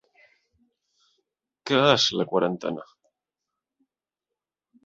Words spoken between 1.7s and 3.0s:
Què és la quarantena?